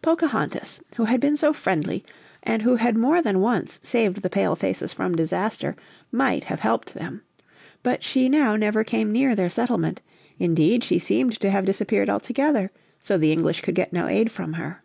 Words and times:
Pocahontas, 0.00 0.80
who 0.96 1.06
had 1.06 1.18
been 1.18 1.34
so 1.36 1.52
friendly 1.52 2.04
and 2.44 2.62
who 2.62 2.76
had 2.76 2.96
more 2.96 3.20
than 3.20 3.40
once 3.40 3.80
saved 3.82 4.22
the 4.22 4.30
Pale 4.30 4.54
faces 4.54 4.92
from 4.92 5.16
disaster, 5.16 5.74
might 6.12 6.44
have 6.44 6.60
helped 6.60 6.94
them. 6.94 7.22
But 7.82 8.04
she 8.04 8.28
now 8.28 8.54
never 8.54 8.84
came 8.84 9.10
near 9.10 9.34
their 9.34 9.50
settlement; 9.50 10.00
indeed 10.38 10.84
she 10.84 11.00
seemed 11.00 11.40
to 11.40 11.50
have 11.50 11.64
disappeared 11.64 12.08
altogether. 12.08 12.70
So 13.00 13.18
the 13.18 13.32
English 13.32 13.60
could 13.62 13.74
get 13.74 13.92
no 13.92 14.06
aid 14.06 14.30
from 14.30 14.52
her. 14.52 14.84